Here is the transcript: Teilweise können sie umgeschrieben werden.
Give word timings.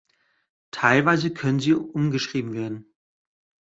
Teilweise 0.71 1.31
können 1.31 1.59
sie 1.59 1.75
umgeschrieben 1.75 2.53
werden. 2.53 2.91